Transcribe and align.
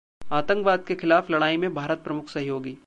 'आतंकवाद 0.31 0.83
के 0.87 0.95
खिलाफ 0.95 1.29
लड़ाई 1.31 1.57
में 1.57 1.73
भारत 1.73 2.03
प्रमुख 2.03 2.29
सहयोगी' 2.29 2.77